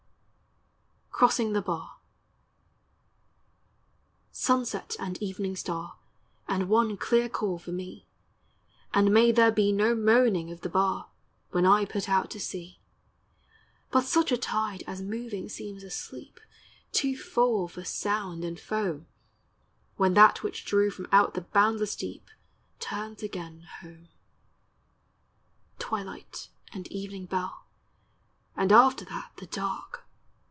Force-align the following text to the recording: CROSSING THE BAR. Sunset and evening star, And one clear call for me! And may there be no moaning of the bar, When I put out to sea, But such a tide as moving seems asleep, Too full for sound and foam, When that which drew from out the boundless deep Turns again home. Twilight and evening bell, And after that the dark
CROSSING 1.11 1.53
THE 1.53 1.61
BAR. 1.61 1.97
Sunset 4.31 4.95
and 4.99 5.21
evening 5.21 5.55
star, 5.55 5.97
And 6.47 6.67
one 6.67 6.97
clear 6.97 7.29
call 7.29 7.59
for 7.59 7.71
me! 7.71 8.07
And 8.91 9.13
may 9.13 9.31
there 9.31 9.51
be 9.51 9.71
no 9.71 9.93
moaning 9.93 10.49
of 10.49 10.61
the 10.61 10.69
bar, 10.69 11.11
When 11.51 11.63
I 11.63 11.85
put 11.85 12.09
out 12.09 12.31
to 12.31 12.39
sea, 12.39 12.79
But 13.91 14.05
such 14.05 14.31
a 14.31 14.37
tide 14.37 14.83
as 14.87 15.03
moving 15.03 15.47
seems 15.47 15.83
asleep, 15.83 16.39
Too 16.91 17.15
full 17.15 17.67
for 17.67 17.83
sound 17.83 18.43
and 18.43 18.59
foam, 18.59 19.05
When 19.97 20.15
that 20.15 20.41
which 20.41 20.65
drew 20.65 20.89
from 20.89 21.07
out 21.11 21.35
the 21.35 21.41
boundless 21.41 21.95
deep 21.95 22.31
Turns 22.79 23.21
again 23.21 23.67
home. 23.81 24.09
Twilight 25.77 26.49
and 26.73 26.87
evening 26.87 27.27
bell, 27.27 27.67
And 28.57 28.71
after 28.71 29.05
that 29.05 29.33
the 29.37 29.45
dark 29.45 29.99